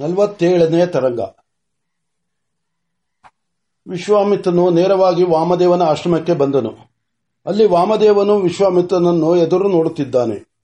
ನಲವತ್ತೇಳನೇ 0.00 0.86
ತರಂಗ. 0.86 1.20
ವಿಶ್ವಾಮಿತ್ರನು 3.86 4.70
ನೇರವಾಗಿ 4.70 5.24
ವಾಮದೇವನ 5.24 5.82
ಆಶ್ರಮಕ್ಕೆ 5.82 6.32
ಬಂದನು. 6.32 6.74
ಅಲ್ಲಿ 7.46 7.66
ವಾಮದೇವನು 7.66 8.36
ವಿಶ್ವಾಮಿತ್ರನನ್ನು 8.36 9.36
ಎದುರು 9.36 9.68
ನೋಡುತ್ತಿದ್ದಾನೆ. 9.68 10.56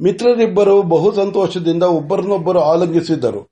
ಮಿತ್ರರಿಬ್ಬರು 0.00 0.82
ಬಹು 0.82 1.12
ಸಂತೋಷದಿಂದ 1.12 1.82
ಒಬ್ಬರನ್ನೊಬ್ಬರು 1.82 2.60
ಆಲಂಗಿಸಿದ್ದರು 2.60 3.50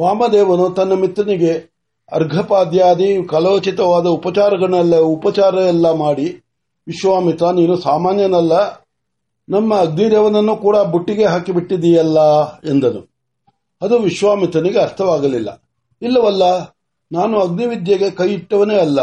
ವಾಮದೇವನು 0.00 0.70
ತನ್ನ 0.70 0.92
ಮಿತ್ರನಿಗೆ 0.92 1.72
ಅರ್ಘಪಾದ್ಯಾದಿ 2.12 3.28
ಕಲೋಚಿತವಾದ 3.28 4.06
ಉಪಚಾರಗಳನ್ನೆಲ್ಲ 4.06 4.96
ಉಪಚಾರ 4.96 5.54
ಎಲ್ಲ 5.54 5.92
ಮಾಡಿ, 5.92 6.44
ವಿಶ್ವಾಮಿತ್ರ, 6.86 7.50
ನೀನು 7.50 7.76
ಸಾಮಾನ್ಯನಲ್ಲ, 7.76 8.52
ನಮ್ಮ 9.48 9.74
ಅಗ್ನಿದೇವನನ್ನು 9.74 10.56
ಕೂಡ 10.56 10.76
ಬುಟ್ಟಿಗೆ 10.76 11.24
ಹಾಕಿಬಿಟ್ಟಿದೀಯಲ್ಲ 11.24 12.18
ಎಂದನು. 12.52 13.11
ಅದು 13.82 13.98
ವಿಶ್ವಾಮಿತ್ರನಿಗೆ 13.98 14.78
ಅರ್ಥವಾಗಲಿಲ್ಲ. 14.78 15.62
ಇಲ್ಲವಲ್ಲ, 16.02 16.42
ನಾನು 17.12 17.40
ಅಗ್ನಿವಿದ್ಯೆಗೆ 17.40 18.10
ಕೈ 18.10 18.32
ಇಟ್ಟವನೇ 18.32 18.78
ಅಲ್ಲ. 18.78 19.00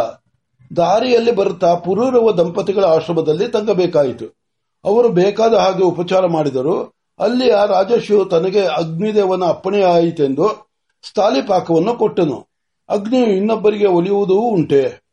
ದಾರಿಯಲ್ಲಿ 0.77 1.31
ಬರುತ್ತಾ 1.31 1.75
ಪುರೂರವ 1.75 2.31
ದಂಪತಿಗಳ 2.31 2.85
ಆಶ್ರಮದಲ್ಲಿ 2.85 3.47
ತಂಗಬೇಕಾಯಿತು 3.47 4.39
ಅವರು 4.85 5.09
ಬೇಕಾದ 5.09 5.53
ಹಾಗೆ 5.53 5.83
ಉಪಚಾರ 5.83 6.25
ಮಾಡಿದರು. 6.25 6.95
ಅಲ್ಲಿ 7.19 7.51
ಆ 7.51 7.65
ರಾಜಶಿಯು 7.65 8.25
ತನಗೆ 8.25 8.65
ಅಗ್ನಿದೇವನ 8.65 9.43
ಅಪ್ಪಣೆ 9.43 9.83
ಆಯಿತೆಂದು 9.83 10.69
ಸ್ಥಾಲಿಪಾಕವನ್ನು 11.03 11.95
ಕೊಟ್ಟನು. 11.95 12.47
ಅಗ್ನಿ 12.89 13.17
ಇನ್ನೊಬ್ಬರಿಗೆ 13.17 13.87
ಒಲಿಯುವುದೂ 13.87 14.33
ಉಂಟೆ. 14.33 15.03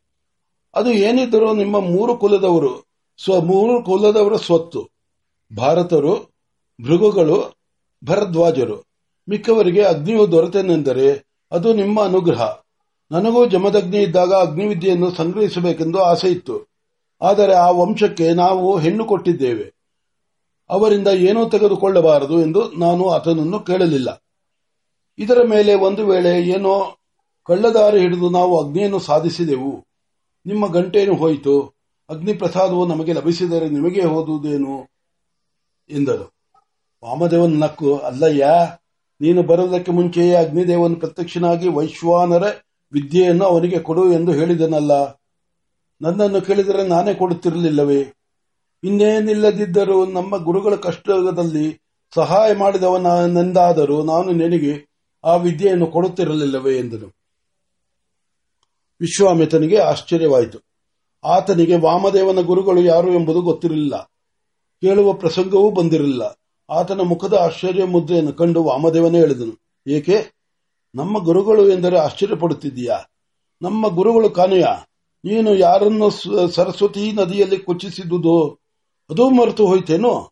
ಅದು 0.75 0.91
ಏನಿದ್ದರೂ 0.91 1.53
ನಿಮ್ಮ 1.53 1.79
ಮೂರು 1.79 2.17
ಕುಲದವರು, 2.17 2.85
ಸ್ವ 3.23 3.39
ಮೂರು 3.41 3.83
ಕುಲದವರ 3.83 4.35
ಸ್ವತ್ತು. 4.35 4.89
ಭಾರತರು, 5.57 6.15
ಭೃಗುಗಳು, 6.83 7.55
ಭರದ್ವಾಜರು. 8.05 8.86
ಮಿಕ್ಕವರಿಗೆ 9.29 9.83
ಅಗ್ನಿಯು 9.83 10.31
ದೊರೆತೆನೆಂದರೆ 10.31 11.27
ಅದು 11.51 11.73
ನಿಮ್ಮ 11.73 12.03
ಅನುಗ್ರಹ. 12.03 12.55
ನನಗೂ 13.11 13.45
ಜಮದಗ್ನಿ 13.45 13.97
ಇದ್ದಾಗ 13.97 14.33
ಅಗ್ನಿವಿದ್ಯೆಯನ್ನು 14.33 15.11
ಸಂಗ್ರಹಿಸಬೇಕೆಂದು 15.11 15.99
ಆಸೆ 16.03 16.29
ಇತ್ತು 16.29 16.67
ಆದರೆ 17.21 17.53
ಆ 17.53 17.69
ವಂಶಕ್ಕೆ 17.69 18.33
ನಾವು 18.33 18.77
ಹೆಣ್ಣು 18.77 19.05
ಕೊಟ್ಟಿದ್ದೇವೆ. 19.05 19.73
ಅವರಿಂದ 20.69 21.07
ಏನೂ 21.07 21.49
ತೆಗೆದುಕೊಳ್ಳಬಾರದು 21.49 22.41
ಎಂದು 22.41 22.71
ನಾನು 22.71 23.09
ಆತನನ್ನು 23.09 23.59
ಕೇಳಲಿಲ್ಲ. 23.59 24.23
ಇದರ 25.17 25.37
ಮೇಲೆ 25.45 25.73
ಒಂದು 25.75 26.07
ವೇಳೆ 26.07 26.41
ಏನೋ 26.41 26.97
ಕಳ್ಳದಾರಿ 27.45 27.99
ಹಿಡಿದು 27.99 28.29
ನಾವು 28.29 28.65
ಅಗ್ನಿಯನ್ನು 28.65 28.99
ಸಾಧಿಸಿದೆವು. 28.99 29.85
ನಿಮ್ಮ 30.45 30.67
ಗಂಟೇನು 30.67 31.15
ಹೋಯಿತು. 31.15 31.77
ಅಗ್ನಿ 32.09 32.33
ಪ್ರಸಾದವು 32.33 32.87
ನಮಗೆ 32.87 33.13
ಲಭಿಸಿದರೆ 33.13 33.69
ನಿಮಗೆ 33.69 34.01
ಹೋದುದೇನು? 34.01 34.87
ಎಂದರು 35.89 36.33
ವಾಮದೇವನ 37.05 37.63
ನಕ್ಕು, 37.63 37.97
ಅಲ್ಲಯ್ಯ 37.97 38.45
ನೀನು 39.21 39.43
ಬರುವುದಕ್ಕೆ 39.43 39.91
ಮುಂಚೆಯೇ 39.91 40.35
ಅಗ್ನಿದೇವನು 40.35 40.95
ಪ್ರತ್ಯಕ್ಷನಾಗಿ 40.95 41.69
ವೈಶ್ವಾನರ 41.69 42.43
ವಿದ್ಯೆಯನ್ನು 42.91 43.45
ಅವನಿಗೆ 43.45 43.79
ಕೊಡು 43.79 44.13
ಎಂದು 44.13 44.31
ಹೇಳಿದನಲ್ಲ. 44.31 44.91
ನನ್ನನ್ನು 46.01 46.41
ಕೇಳಿದರೆ 46.41 46.87
ನಾನೇ 46.87 47.13
ಕೊಡುತ್ತಿರಲಿಲ್ಲವೇ? 47.13 48.13
ಇನ್ನೇನಿಲ್ಲದಿದ್ದರೂ 48.83 50.05
ನಮ್ಮ 50.05 50.37
ಗುರುಗಳ 50.37 50.75
ಕಷ್ಟದಲ್ಲಿ 50.75 51.81
ಸಹಾಯ 52.15 52.55
ಮಾಡಿದವನೆಂದಾದರೂ 52.55 54.03
ನಾನು 54.03 54.31
ನಿನಗೆ 54.31 54.87
ಆ 55.25 55.35
ವಿದ್ಯೆಯನ್ನು 55.35 55.87
ಕೊಡುತ್ತಿರಲಿಲ್ಲವೇ 55.87 56.77
ಎಂದನು. 56.77 57.15
ವಿಶ್ವಾಮಿತನಿಗೆ 59.01 59.77
ಆಶ್ಚರ್ಯವಾಯಿತು. 59.77 60.59
ಆತನಿಗೆ 61.25 61.77
ವಾಮದೇವನ 61.77 62.41
ಗುರುಗಳು 62.41 62.81
ಯಾರು 62.81 63.13
ಎಂಬುದು 63.13 63.41
ಗೊತ್ತಿರಲಿಲ್ಲ. 63.41 63.97
ಕೇಳುವ 64.81 65.13
ಪ್ರಸಂಗವೂ 65.13 65.71
ಬಂದಿರಲಿಲ್ಲ. 65.71 66.39
ಆತನ 66.69 67.01
ಮುಖದ 67.01 67.33
ಆಶ್ಚರ್ಯ 67.33 67.83
ಮುದ್ರೆಯನ್ನು 67.83 68.33
ಕಂಡು 68.33 68.63
ವಾಮದೇವನೇ 68.63 69.19
ಹೇಳಿದನು, 69.19 69.61
ಏಕೆ? 69.87 70.33
ನಮ್ಮ 70.95 71.19
ಗುರುಗಳು 71.19 71.69
ಎಂದರೆ 71.69 71.97
ಆಶ್ಚರ್ಯ 71.97 72.35
ಪಡುತ್ತಿದ್ದೀಯಾ 72.35 73.05
ನಮ್ಮ 73.61 73.87
ಗುರುಗಳು 73.87 74.29
ಕಾನೆಯ 74.29 74.65
ನೀನು 75.25 75.55
ಯಾರನ್ನು 75.55 76.09
ಸರಸ್ವತಿ 76.49 77.11
ನದಿಯಲ್ಲಿ 77.11 77.57
ಕೊಚ್ಚಿಸಿದುದು, 77.57 78.59
ಅದು 79.09 79.29
ಮರೆತು 79.29 79.67
ಹೋಯ್ತೇನೋ? 79.67 80.31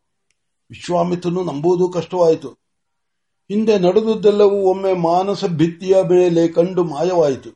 ವಿಶ್ವಾಮಿತ್ರನು 0.70 1.44
ನಂಬುವುದು 1.44 1.90
ಕಷ್ಟವಾಯಿತು. 1.90 2.66
ಹಿಂದೆ 3.50 3.80
ನಡೆದುದೆಲ್ಲವೂ 3.80 4.50
ಒಮ್ಮೆ 4.50 4.94
ಮಾನಸ 4.94 5.46
ಭಿತ್ತಿಯ 5.46 5.96
ಮೇಲೆ 6.10 6.48
ಕಂಡು 6.48 6.84
ಮಾಯವಾಯಿತು. 6.84 7.50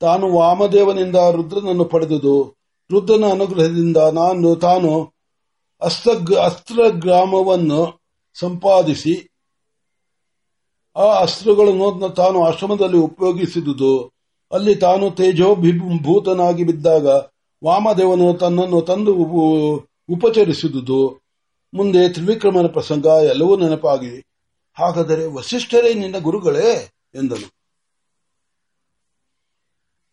ತಾನು 0.00 0.32
ವಾಮದೇವನಿಂದ 0.32 1.16
ರುದ್ರನನ್ನು 1.16 1.84
ಪಡೆದುದು, 1.84 2.56
ರುದ್ರನ 2.90 3.30
ಅನುಗ್ರಹದಿಂದ 3.30 3.96
ನಾನು 3.96 4.56
ತಾನು 4.56 5.12
ಅಸ್ತ್ರಗ್ರಾಮವನ್ನು 5.82 7.99
ಸಂಪಾದಿಸಿ 8.34 9.28
ಆ 10.96 11.04
ಅಸ್ತ್ರಗಳನ್ನು 11.20 12.08
ತಾನು 12.08 12.44
ಆಶ್ರಮದಲ್ಲಿ 12.44 12.98
ಉಪಯೋಗಿಸಿದುದು. 12.98 14.12
ಅಲ್ಲಿ 14.52 14.74
ತಾನು 14.74 15.10
ತೇಜೋಭಿಭೂತನಾಗಿ 15.10 16.64
ಬಿದ್ದಾಗ 16.64 17.06
ವಾಮದೇವನು 17.64 18.34
ತನ್ನನ್ನು 18.34 18.82
ತಂದು 18.82 19.14
ಉಪಚರಿಸಿದುದು. 20.08 21.20
ಮುಂದೆ 21.74 22.08
ತ್ರಿವಿಕ್ರಮನ 22.08 22.66
ಪ್ರಸಂಗ 22.66 23.06
ಎಲ್ಲವೂ 23.06 23.56
ನೆನಪಾಗಿ. 23.56 24.24
ಹಾಗಾದರೆ 24.74 25.26
ವಸಿಷ್ಠರೇ 25.26 25.94
ನಿನ್ನ 25.94 26.18
ಗುರುಗಳೇ 26.18 26.90
ಎಂದನು. 27.14 27.54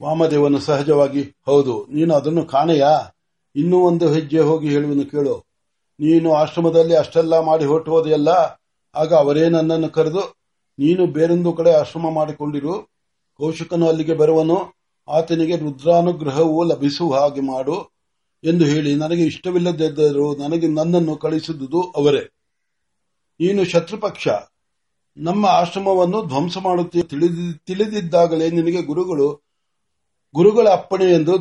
ವಾಮದೇವನು 0.04 0.60
ಸಹಜವಾಗಿ, 0.60 1.36
ಹೌದು, 1.46 1.88
ನೀನು 1.90 2.16
ಅದನ್ನು 2.16 2.46
ಕಾಣೆಯಾ? 2.46 3.16
ಇನ್ನೂ 3.56 3.78
ಒಂದು 3.78 4.14
ಹೆಜ್ಜೆ 4.14 4.40
ಹೋಗಿ 4.40 4.70
ಹೇಳುವನು 4.70 5.12
ಕೇಳು. 5.12 5.47
ನೀನು 6.00 6.30
ಆಶ್ರಮದಲ್ಲಿ 6.34 6.96
ಅಷ್ಟೆಲ್ಲ 6.96 7.36
ಮಾಡಿ 7.40 7.66
ಹೊರಟುವುದೆಲ್ಲ 7.66 8.30
ಆಗ 8.96 9.12
ಅವರೇ 9.14 9.46
ನನ್ನನ್ನು 9.50 9.90
ಕರೆದು, 9.90 10.24
ನೀನು 10.80 11.04
ಬೇರೊಂದು 11.16 11.52
ಕಡೆ 11.54 11.72
ಆಶ್ರಮ 11.74 12.10
ಮಾಡಿಕೊಂಡಿರು, 12.10 12.74
ಕೌಶಿಕನು 13.40 13.86
ಅಲ್ಲಿಗೆ 13.88 14.16
ಬರುವನು, 14.22 14.58
ಆತನಿಗೆ 15.08 15.56
ರುದ್ರಾನುಗ್ರಹವು 15.58 16.60
ಲಭಿಸುವ 16.64 17.16
ಹಾಗೆ 17.20 17.44
ಮಾಡು 17.52 17.78
ಎಂದು 18.44 18.66
ಹೇಳಿ, 18.66 18.92
ನನಗೆ 18.96 19.24
ಇಷ್ಟವಿಲ್ಲದಿದ್ದರೂ 19.26 20.28
ನನಗೆ 20.36 20.68
ನನ್ನನ್ನು 20.68 21.16
ಕಳಿಸಿದುದು 21.16 21.82
ಅವರೇ. 22.00 22.24
ನೀನು 23.40 23.62
ಶತ್ರುಪಕ್ಷ, 23.66 24.28
ನಮ್ಮ 25.18 25.44
ಆಶ್ರಮವನ್ನು 25.62 26.20
ಧ್ವಂಸ 26.32 26.58
ಮಾಡುತ್ತೀ 26.58 27.02
ತಿಳಿದಿದ್ದಾಗಲೇ 27.68 28.48
ನಿನಗೆ 28.50 28.82
ಗುರುಗಳು, 28.82 29.30
ಗುರುಗಳ 30.36 30.68
ಅಪ್ಪಣೆ 30.70 31.08
ಎಂದು 31.12 31.34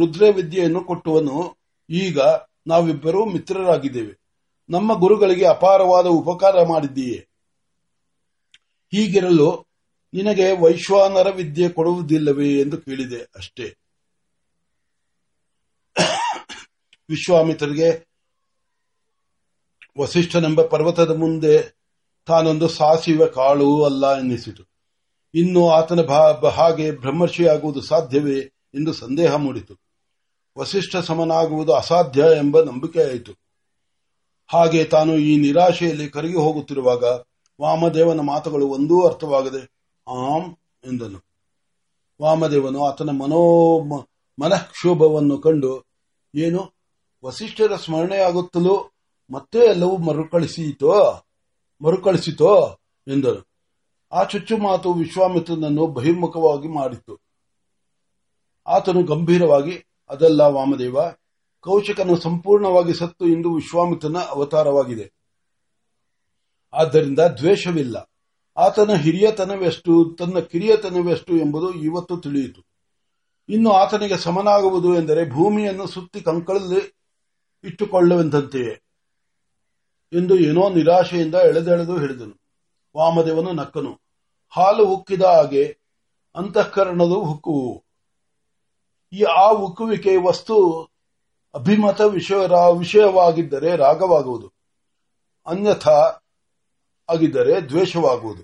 ರುದ್ರ 0.00 0.24
ವಿದ್ಯೆಯನ್ನು 0.38 0.80
ಕೊಟ್ಟುವನು. 0.80 1.38
ಈಗ 1.88 2.18
ನಾವಿಬ್ಬರೂ 2.66 3.24
ಮಿತ್ರರಾಗಿದ್ದೇವೆ. 3.24 4.20
ನಮ್ಮ 4.70 4.94
ಗುರುಗಳಿಗೆ 4.94 5.46
ಅಪಾರವಾದ 5.46 6.06
ಉಪಕಾರ 6.06 6.66
ಮಾಡಿದ್ದೀಯೆ. 6.66 7.28
ಹೀಗಿರಲು 8.94 9.66
ನಿನಗೆ 10.14 10.60
ವೈಶ್ವಾನರ 10.60 11.30
ವಿದ್ಯೆ 11.30 11.68
ಕೊಡುವುದಿಲ್ಲವೇ 11.68 12.60
ಎಂದು 12.60 12.78
ಕೇಳಿದೆ 12.78 13.20
ಅಷ್ಟೇ. 13.36 13.76
ವಿಶ್ವಾಮಿತ್ರರಿಗೆ, 17.08 18.08
ವಸಿಷ್ಠನೆಂಬ 19.98 20.62
ಪರ್ವತದ 20.62 21.16
ಮುಂದೆ 21.16 21.76
ತಾನೊಂದು 22.26 22.68
ಸಾಸಿವ 22.68 23.26
ಕಾಳು 23.26 23.84
ಅಲ್ಲ 23.84 24.18
ಎನ್ನಿಸಿತು. 24.18 24.62
ಇನ್ನು 25.34 25.70
ಆತನ 25.70 26.00
ಹಾಗೆ 26.48 26.90
ಬ್ರಹ್ಮರ್ಷಿಯಾಗುವುದು 26.92 27.80
ಸಾಧ್ಯವೇ 27.80 28.38
ಎಂದು 28.74 28.92
ಸಂದೇಹ 28.92 29.34
ಮೂಡಿತು. 29.34 29.74
ವಸಿಷ್ಠ 30.58 30.96
ಸಮನಾಗುವುದು 30.96 31.72
ಅಸಾಧ್ಯ 31.72 32.24
ಎಂಬ 32.36 32.60
ನಂಬಿಕೆಯಾಯಿತು. 32.60 33.32
ಹಾಗೆ 34.46 34.84
ತಾನು 34.84 35.12
ಈ 35.12 35.40
ನಿರಾಶೆಯಲ್ಲಿ 35.40 36.10
ಕರಗಿ 36.10 36.34
ಹೋಗುತ್ತಿರುವಾಗ 36.34 37.04
ವಾಮದೇವನ 37.60 38.20
ಮಾತುಗಳು 38.20 38.68
ಒಂದೂ 38.68 39.06
ಅರ್ಥವಾಗದೆ 39.06 39.62
ಆಂ 40.08 40.56
ಎಂದನು. 40.84 41.24
ವಾಮದೇವನು 42.22 42.84
ಆತನ 42.84 43.10
ಮನೋ 43.10 43.80
ಮನಃಕ್ಷೋಭವನ್ನು 44.42 45.38
ಕಂಡು, 45.38 45.86
ಏನು, 46.34 46.74
ವಸಿಷ್ಠರ 47.24 47.76
ಸ್ಮರಣೆಯಾಗುತ್ತಲೂ? 47.76 48.90
ಮತ್ತೆ 49.30 49.58
ಎಲ್ಲವೂ 49.58 49.96
ಮರುಕಳಿಸಿತೋ 49.96 51.22
ಮರುಕಳಿಸಿತೋ? 51.82 52.78
ಎಂದನು. 53.08 53.48
ಆ 54.12 54.24
ಚುಚ್ಚು 54.24 54.56
ಮಾತು 54.56 54.92
ವಿಶ್ವಾಮಿತ್ರನನ್ನು 54.92 55.86
ಬಹಿರ್ಮುಖವಾಗಿ 55.86 56.68
ಮಾಡಿತು 56.68 57.20
ಆತನು 58.66 59.02
ಗಂಭೀರವಾಗಿ 59.02 59.93
ಅದಲ್ಲ 60.08 60.40
ವಾಮದೇವ, 60.40 60.96
ಕೌಶಿಕನು 61.60 62.16
ಸಂಪೂರ್ಣವಾಗಿ 62.16 62.94
ಸತ್ತು 62.94 63.26
ಇಂದು 63.26 63.54
ವಿಶ್ವಾಮಿತ್ರನ 63.54 64.18
ಅವತಾರವಾಗಿದೆ. 64.18 65.12
ಆದ್ದರಿಂದ 66.72 67.18
ದ್ವೇಷವಿಲ್ಲ. 67.18 68.10
ಆತನ 68.56 68.94
ಹಿರಿಯತನವೆಷ್ಟು 68.94 70.16
ತನ್ನ 70.18 70.38
ಕಿರಿಯತನವೆಷ್ಟು 70.38 71.36
ಎಂಬುದು 71.36 71.72
ಇವತ್ತು 71.72 72.16
ತಿಳಿಯಿತು. 72.16 72.66
ಇನ್ನು 73.48 73.70
ಆತನಿಗೆ 73.72 74.16
ಸಮನಾಗುವುದು 74.16 74.94
ಎಂದರೆ 74.94 75.30
ಭೂಮಿಯನ್ನು 75.30 75.86
ಸುತ್ತಿ 75.86 76.20
ಕಂಕಳಲ್ಲಿ 76.20 76.98
ಇಟ್ಟುಕೊಳ್ಳುವಂತೆಯೇ 77.64 78.80
ಎಂದು 80.12 80.38
ಏನೋ 80.38 80.68
ನಿರಾಶೆಯಿಂದ 80.68 81.34
ಎಳೆದೆಳೆದು 81.34 81.98
ಹೇಳಿದನು. 81.98 82.40
ವಾಮದೇವನು 82.96 83.52
ನಕ್ಕನು. 83.52 84.00
ಹಾಲು 84.50 84.86
ಉಕ್ಕಿದ 84.86 85.22
ಹಾಗೆ 85.22 85.78
ಅಂತಃಕರಣದು 86.34 87.24
ಹುಕ್ಕುವು. 87.24 87.83
ಈ 89.14 89.22
ಆ 89.22 89.50
ಉಕ್ಕುವಿಕೆ 89.50 90.16
ವಸ್ತು 90.16 90.82
ಅಭಿಮತ 91.54 92.00
ವಿಷಯ 92.00 92.34
ವಿಷಯವಾಗಿದ್ದರೆ 92.78 93.76
ರಾಗವಾಗುವುದು. 93.76 94.52
ಅನ್ಯಥಾ 95.46 96.24
ಆಗಿದ್ದರೆ 97.10 97.68
ದ್ವೇಷವಾಗುವುದು. 97.68 98.42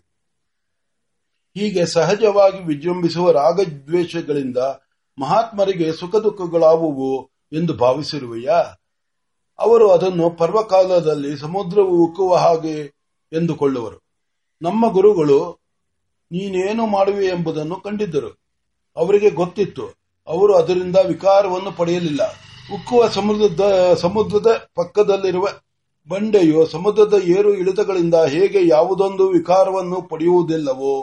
ಹೀಗೆ 1.55 1.87
ಸಹಜವಾಗಿ 1.87 2.59
ವಿಜೃಂಭಿಸುವ 2.59 3.31
ರಾಗದ್ವೇಷಗಳಿಂದ 3.31 4.57
ಮಹಾತ್ಮರಿಗೆ 5.19 5.93
ಸುಖ 5.93 6.17
ದುಃಖಗಳಾವುವು 6.17 7.31
ಎಂದು 7.53 7.75
ಭಾವಿಸಿರುವೆಯಾ? 7.75 8.77
ಅವರು 9.59 9.91
ಅದನ್ನು 9.91 10.31
ಪರ್ವಕಾಲದಲ್ಲಿ 10.31 11.39
ಸಮುದ್ರವು 11.39 12.05
ಉಕ್ಕುವ 12.05 12.37
ಹಾಗೆ 12.37 12.81
ಎಂದುಕೊಳ್ಳುವರು. 13.33 14.03
ನಮ್ಮ 14.63 14.89
ಗುರುಗಳು 14.89 15.61
ನೀನೇನು 16.33 16.87
ಮಾಡುವೆ 16.87 17.27
ಎಂಬುದನ್ನು 17.27 17.81
ಕಂಡಿದ್ದರು. 17.81 18.41
ಅವರಿಗೆ 18.97 19.31
ಗೊತ್ತಿತ್ತು. 19.31 20.00
ಅವರು 20.31 20.53
ಅದರಿಂದ 20.57 20.99
ವಿಕಾರವನ್ನು 21.07 21.71
ಪಡೆಯಲಿಲ್ಲ. 21.73 22.23
ಉಕ್ಕುವ 22.75 23.01
ಸಮುದ್ರದ 23.09 23.65
ಸಮುದ್ರದ 23.95 24.51
ಪಕ್ಕದಲ್ಲಿರುವ 24.75 25.47
ಬಂಡೆಯು 26.09 26.61
ಸಮುದ್ರದ 26.67 27.15
ಏರು 27.37 27.51
ಇಳಿತಗಳಿಂದ 27.55 28.17
ಹೇಗೆ 28.35 28.61
ಯಾವುದೊಂದು 28.69 29.25
ವಿಕಾರವನ್ನು 29.29 29.99
ಪಡೆಯುವುದಿಲ್ಲವೋ, 30.03 30.95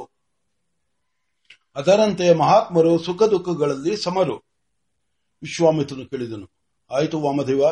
ಅದರಂತೆ 1.75 2.27
ಮಹಾತ್ಮರು 2.33 2.91
ಸುಖ 2.99 3.23
ದುಃಖಗಳಲ್ಲಿ 3.23 3.93
ಸಮರು. 3.97 4.37
ವಿಶ್ವಾಮಿತ್ರನು 5.43 6.05
ಕೇಳಿದನು, 6.05 6.47
ಆಯಿತು 6.91 7.17
ವಾಮದೇವ, 7.21 7.63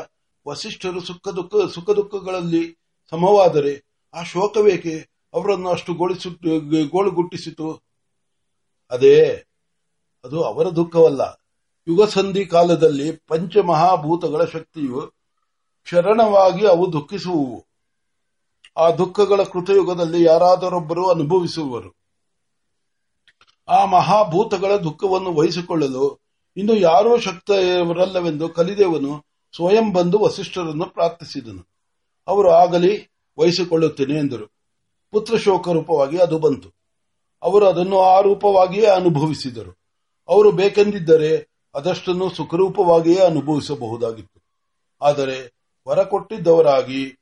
ವಸಿಷ್ಠರು 0.46 1.02
ಸುಖ 1.02 1.28
ದುಃಖ, 1.30 1.54
ಸುಖ 1.74 1.90
ದುಃಖಗಳಲ್ಲಿ 1.90 2.64
ಸಮವಾದರೆ 3.12 3.74
ಆ 4.14 4.24
ಶೋಕವೇಕೆ? 4.24 4.96
ಅವರನ್ನು 5.34 5.70
ಅಷ್ಟು 5.70 5.94
ಗೋಳಿಸು 5.94 6.30
ಗೋಳುಗುಟ್ಟಿಸಿತು 6.90 7.70
ಅದೇ, 8.92 9.18
ಅದು 10.26 10.38
ಅವರ 10.44 10.68
ದುಃಖವಲ್ಲ. 10.70 11.24
ಯುಗಸಂಧಿ 11.88 12.46
ಕಾಲದಲ್ಲಿ 12.46 13.12
ಪಂಚಮಹಾಭೂತಗಳ 13.12 14.46
ಶಕ್ತಿಯು 14.46 15.02
ಕ್ಷರಣವಾಗಿ 15.84 16.68
ಅವು 16.68 16.94
ದುಃಖಿಸುವುವು. 16.94 17.66
ಆ 18.78 18.92
ದುಃಖಗಳ 18.92 19.44
ಕೃತಯುಗದಲ್ಲಿ 19.44 20.24
ಯಾರಾದರೊಬ್ಬರು 20.24 21.10
ಅನುಭವಿಸುವರು. 21.10 21.96
ಆ 23.68 23.86
ಮಹಾಭೂತಗಳ 23.86 24.78
ದುಃಖವನ್ನು 24.78 25.34
ವಹಿಸಿಕೊಳ್ಳಲು 25.34 26.20
ಇನ್ನು 26.58 26.76
ಯಾರೂ 26.76 27.18
ಶಕ್ತರಲ್ಲವೆಂದು 27.18 28.50
ಕಲಿದೇವನು 28.50 29.26
ಸ್ವಯಂ 29.56 29.94
ಬಂದು 29.94 30.20
ವಸಿಷ್ಠರನ್ನು 30.20 30.86
ಪ್ರಾರ್ಥಿಸಿದನು. 30.86 31.68
ಅವರು 32.28 32.52
ಆಗಲಿ 32.52 33.12
ವಹಿಸಿಕೊಳ್ಳುತ್ತೇನೆ 33.40 34.20
ಎಂದರು. 34.20 34.54
ಪುತ್ರ 35.12 35.38
ಶೋಕ 35.38 35.70
ರೂಪವಾಗಿ 35.70 36.18
ಅದು 36.18 36.40
ಬಂತು. 36.40 36.70
ಅವರು 37.44 37.68
ಅದನ್ನು 37.68 38.02
ಆ 38.02 38.20
ರೂಪವಾಗಿಯೇ 38.20 38.86
ಅನುಭವಿಸಿದರು. 38.86 39.80
ಅವರು 40.30 40.52
ಬೇಕೆಂದಿದ್ದರೆ 40.52 41.55
ಅದಷ್ಟನ್ನು 41.76 42.30
ಸುಖರೂಪವಾಗಿಯೇ 42.30 43.20
ಅನುಭವಿಸಬಹುದಾಗಿತ್ತು. 43.20 44.42
ಆದರೆ 45.02 45.56
ವರ 45.88 46.04
ಕೊಟ್ಟಿದ್ದವರಾಗಿ 46.04 47.18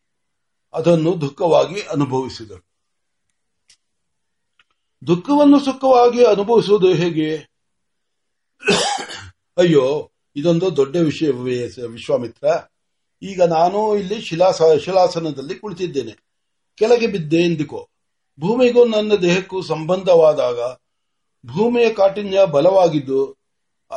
ಅದನ್ನು 0.73 1.21
ದುಃಖವಾಗಿ 1.21 1.81
ಅನುಭವಿಸಿದರು. 1.81 2.67
ದುಃಖವನ್ನು 5.07 5.59
ಸುಖವಾಗಿ 5.59 6.25
ಅನುಭವಿಸುವುದು 6.25 6.93
ಹೇಗೆ? 6.93 7.37
ಅಯ್ಯೋ, 9.57 10.11
ಇದೊಂದು 10.35 10.75
ದೊಡ್ಡ 10.75 10.95
ವಿಷಯ 10.95 11.31
ವಿಶ್ವಾಮಿತ್ರ. 11.85 12.47
ಈಗ 13.21 13.41
ನಾನು 13.41 13.97
ಇಲ್ಲಿ 13.97 14.21
ಶಿಲಾಸ 14.21 14.61
ಶಿಲಾಸನದಲ್ಲಿ 14.85 15.55
ಕುಳಿತಿದ್ದೇನೆ. 15.55 16.11
ಕೆಳಗೆ 16.75 17.07
ಬಿದ್ದೆ 17.07 17.37
ಎಂದಿಕೋ. 17.37 17.89
ಭೂಮಿಗೂ 18.39 18.85
ನನ್ನ 18.85 19.15
ದೇಹಕ್ಕೂ 19.15 19.61
ಸಂಬಂಧವಾದಾಗ 19.61 20.59
ಭೂಮಿಯ 21.45 21.93
ಕಾಠಿಣ್ಯ 21.93 22.45
ಬಲವಾಗಿದ್ದು 22.45 23.42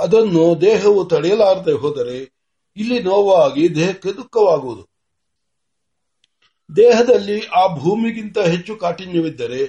ಅದನ್ನು 0.01 0.61
ದೇಹವು 0.61 1.05
ತಡೆಯಲಾರದೆ 1.05 1.73
ಹೋದರೆ 1.73 2.33
ಇಲ್ಲಿ 2.77 3.03
ನೋವಾಗಿ 3.03 3.75
ದೇಹಕ್ಕೆ 3.75 4.13
ದುಃಖವಾಗುವುದು. 4.13 4.89
ದೇಹದಲ್ಲಿ 6.77 7.47
ಆ 7.47 7.75
ಭೂಮಿಗಿಂತ 7.75 8.39
ಹೆಚ್ಚು 8.39 8.77
ಕಾಠಿಣ್ಯವಿದ್ದರೆ 8.77 9.65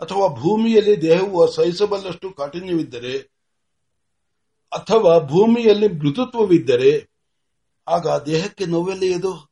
ಅಥವಾ 0.00 0.34
ಭೂಮಿಯಲ್ಲಿ 0.34 1.02
ದೇಹವು 1.02 1.52
ಸಹಿಸಬಲ್ಲಷ್ಟು 1.52 2.32
ಕಾಠಿಣ್ಯವಿದ್ದರೆ 2.32 3.18
ಅಥವಾ 4.72 5.18
ಭೂಮಿಯಲ್ಲಿ 5.18 5.88
ಮೃದುತ್ವವಿದ್ದರೆ 5.88 7.10
ಆಗ 7.88 8.06
ದೇಹಕ್ಕೆ 8.26 8.64
ನೋವೆಲೆಯದು 8.64 9.48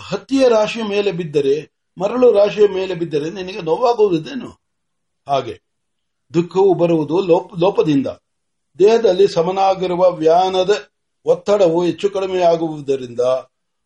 ಹತ್ತಿಯ 0.00 0.48
ರಾಶಿಯ 0.48 0.82
ಮೇಲೆ 0.82 1.12
ಬಿದ್ದರೆ, 1.12 1.72
ಮರಳು 2.00 2.32
ರಾಶಿಯ 2.32 2.66
ಮೇಲೆ 2.68 2.94
ಬಿದ್ದರೆ 2.94 3.30
ನಿನಗೆ 3.30 3.60
ನೋವಾಗುವುದೇನು? 3.60 4.48
ಹಾಗೆ. 5.28 5.62
ದುಃಖವು 6.34 6.74
ಬರುವುದು 6.74 7.20
ಲೋಪದಿಂದ. 7.56 8.06
ದೇಹದಲ್ಲಿ 8.78 9.28
ಸಮನಾಗಿರುವ 9.28 10.10
ವ್ಯಾನದ 10.10 10.86
ಒತ್ತಡವು 11.24 11.84
ಹೆಚ್ಚು 11.84 12.10
ಕಡಿಮೆಯಾಗುವುದರಿಂದ 12.10 13.20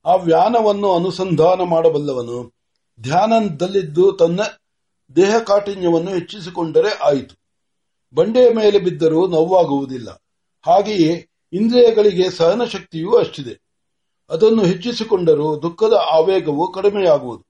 ಆ 0.06 0.14
ವ್ಯಾನವನ್ನು 0.14 0.94
ಅನುಸಂಧಾನ 0.94 1.62
ಮಾಡಬಲ್ಲವನು. 1.62 2.54
ಧ್ಯಾನದಲ್ಲಿದ್ದು 3.00 4.12
ತನ್ನ 4.12 4.40
ದೇಹ 5.16 5.38
ಕಾಠಿಣ್ಯವನ್ನು 5.38 6.10
ಹೆಚ್ಚಿಸಿಕೊಂಡರೆ 6.10 6.98
ಆಯಿತು. 6.98 7.34
ಬಂಡೆಯ 8.14 8.50
ಮೇಲೆ 8.50 8.78
ಬಿದ್ದರೂ 8.78 9.26
ನೋವಾಗುವುದಿಲ್ಲ. 9.26 10.10
ಹಾಗೆಯೇ 10.66 11.28
ಇಂದ್ರಿಯಗಳಿಗೆ 11.52 12.30
ಸಹನ 12.30 12.64
ಶಕ್ತಿಯೂ 12.64 13.16
ಅಷ್ಟಿದೆ. 13.16 13.60
ಅದನ್ನು 14.30 14.64
ಹೆಚ್ಚಿಸಿಕೊಂಡರೂ 14.64 15.62
ದುಃಖದ 15.62 15.92
ಆವೇಗವು 15.92 16.72
ಕಡಿಮೆಯಾಗುವುದು. 16.72 17.46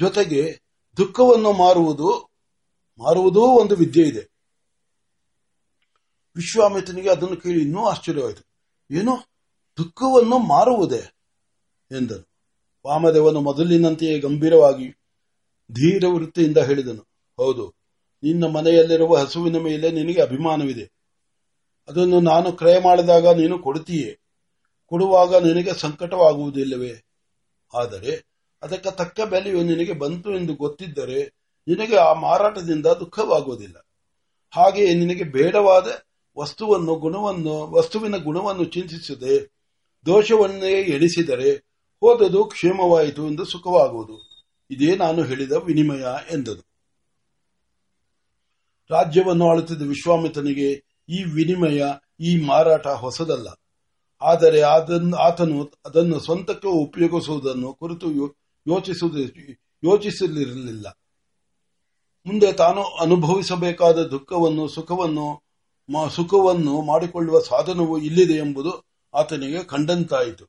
ಜೊತೆಗೆ 0.00 0.60
ದುಃಖವನ್ನು 0.96 1.52
ಮಾರುವುದು, 1.52 2.30
ಮಾರುವುದೂ 2.98 3.40
ಒಂದು 3.40 3.76
ವಿದ್ಯೆ 3.76 4.04
ಇದೆ 4.04 4.35
ವಿಶ್ವಾಮಿತ್ರನಿಗೆ 6.36 7.10
ಅದನ್ನು 7.10 7.36
ಕೇಳಿ, 7.36 7.60
ಇನ್ನೂ 7.62 7.82
ಆಶ್ಚರ್ಯವಾಯಿತು 7.86 8.42
ಏನು? 8.90 9.14
ದುಃಖವನ್ನು 9.78 10.38
ಮಾರುವುದೇ? 10.38 11.02
ಎಂದನು. 11.90 12.24
ವಾಮದೇವನು 12.86 13.40
ಮೊದಲಿನಂತೆಯೇ 13.40 14.18
ಗಂಭೀರವಾಗಿ 14.18 14.88
ಧೀರ 15.72 16.04
ವೃತ್ತಿಯಿಂದ 16.08 16.58
ಹೇಳಿದನು. 16.58 17.02
ಹೌದು, 17.38 17.64
ನಿನ್ನ 18.22 18.44
ಮನೆಯಲ್ಲಿರುವ 18.46 19.16
ಹಸುವಿನ 19.16 19.56
ಮೇಲೆ 19.58 19.90
ನಿನಗೆ 19.90 20.20
ಅಭಿಮಾನವಿದೆ. 20.22 20.86
ಅದನ್ನು 21.88 22.20
ನಾನು 22.20 22.52
ಕ್ರಯ 22.52 22.76
ಮಾಡಿದಾಗ 22.80 23.26
ನೀನು 23.28 23.58
ಕೊಡುತ್ತೀಯೇ. 23.58 24.12
ಕೊಡುವಾಗ 24.86 25.36
ನಿನಗೆ 25.36 25.72
ಸಂಕಟವಾಗುವುದಿಲ್ಲವೇ? 25.80 26.94
ಆದರೆ 27.74 28.12
ಅದಕ್ಕೆ 28.62 28.90
ತಕ್ಕ 28.90 29.20
ಬೆಲೆಯು 29.20 29.62
ನಿನಗೆ 29.62 29.92
ಬಂತು 29.92 30.30
ಎಂದು 30.36 30.54
ಗೊತ್ತಿದ್ದರೆ 30.54 31.20
ನಿನಗೆ 31.66 31.96
ಆ 31.96 32.12
ಮಾರಾಟದಿಂದ 32.12 32.86
ದುಃಖವಾಗುವುದಿಲ್ಲ. 32.86 33.76
ಹಾಗೆಯೇ 34.52 34.94
ನಿನಗೆ 34.94 35.24
ಬೇಡವಾದ 35.24 35.86
ವಸ್ತುವನ್ನು 36.38 36.94
ಗುಣವನ್ನು, 36.94 37.72
ವಸ್ತುವಿನ 37.72 38.16
ಗುಣವನ್ನು 38.16 38.64
ಚಿಂತಿಸದೆ, 38.64 39.52
ದೋಷವನ್ನೇ 40.06 40.72
ಎಣಿಸಿದರೆ 40.82 41.50
ಹೋದದು 42.00 42.44
ಕ್ಷೇಮವಾಯಿತು 42.44 43.26
ಎಂದು 43.26 43.44
ಸುಖವಾಗುವುದು. 43.44 44.16
ಇದೇ 44.70 44.96
ನಾನು 44.96 45.22
ಹೇಳಿದ 45.22 45.52
ವಿನಿಮಯ 45.52 46.04
ಎಂದನು 46.30 46.64
ರಾಜ್ಯವನ್ನು 48.90 49.48
ಆಳುತ್ತಿದ್ದ 49.48 49.82
ವಿಶ್ವಾಮಿತ್ರನಿಗೆ 49.82 50.72
ಈ 51.08 51.22
ವಿನಿಮಯ, 51.22 51.84
ಈ 52.20 52.44
ಮಾರಾಟ 52.44 52.86
ಹೊಸದಲ್ಲ. 52.86 53.48
ಆದರೆ 54.22 54.60
ಆತನು 54.60 55.72
ಅದನ್ನು 55.84 56.20
ಸ್ವಂತಕ್ಕೆ 56.20 56.68
ಉಪಯೋಗಿಸುವುದನ್ನು 56.68 57.72
ಕುರಿತು 57.72 58.06
ಯೋಚಿಸಲಿರಲಿಲ್ಲ. 59.84 60.88
ಮುಂದೆ 62.26 62.52
ತಾನು 62.52 62.82
ಅನುಭವಿಸಬೇಕಾದ 62.82 63.98
ದುಃಖವನ್ನು, 64.06 64.68
ಸುಖವನ್ನು 64.68 65.45
ಸುಖವನ್ನು 66.08 66.82
ಮಾಡಿಕೊಳ್ಳುವ 66.82 67.40
ಸಾಧನವು 67.40 67.98
ಇಲ್ಲಿದೆ 67.98 68.32
ಎಂಬುದು 68.32 68.84
ಆತನಿಗೆ 69.14 69.64
ಕಂಡಂತಾಯಿತು. 69.64 70.46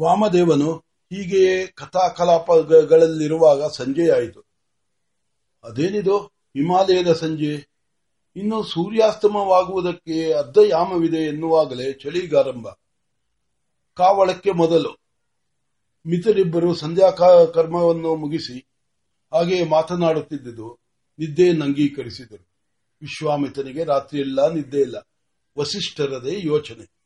ವಾಮದೇವನು 0.00 0.84
ಹೀಗೆಯೇ 1.12 1.66
ಕಥಾಕಲಾಪಗಳಲ್ಲಿರುವಾಗ 1.66 3.66
ಸಂಜೆಯಾಯಿತು. 3.66 4.44
ಅದೇನಿದು? 5.64 6.24
ಹಿಮಾಲಯದ 6.24 7.12
ಸಂಜೆ. 7.12 7.68
ಇನ್ನು 8.36 8.62
ಸೂರ್ಯಾಸ್ತಮವಾಗುವುದಕ್ಕೆ 8.62 10.32
ಅರ್ಧ 10.32 10.58
ಯಾಮವಿದೆ 10.68 11.16
ಎನ್ನುವಾಗಲೇ 11.16 11.92
ಚಳಿಗಾರಂಭ. 11.92 12.66
ಕಾವಳಕ್ಕೆ 13.96 14.50
ಮೊದಲು. 14.50 15.00
ಮಿತರಿಬ್ಬರು 16.06 16.74
ಸಂಧ್ಯಾ 16.74 17.10
ಕರ್ಮವನ್ನು 17.54 18.16
ಮುಗಿಸಿ 18.16 18.66
ಹಾಗೆಯೇ 19.32 19.64
ಮಾತನಾಡುತ್ತಿದ್ದುದು. 19.64 20.78
ನಿದ್ದೆಯನ್ನು 21.18 21.64
ಅಂಗೀಕರಿಸಿದರು 21.64 22.49
ವಿಶ್ವಾಮಿತನಿಗೆ 23.02 23.84
ರಾತ್ರಿಯೆಲ್ಲ 23.84 24.48
ನಿದ್ದೆ 24.48 24.80
ಇಲ್ಲ. 24.80 24.96
ವಸಿಷ್ಠರದೇ 25.58 26.40
ಯೋಚನೆ. 26.44 26.99